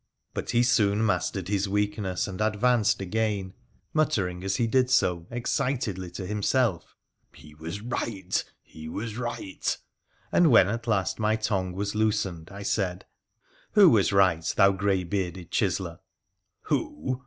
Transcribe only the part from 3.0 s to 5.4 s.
again, muttering, as he did so,